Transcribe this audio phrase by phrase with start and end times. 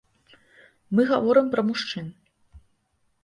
[0.99, 2.07] Мы гаворым пра мужчын.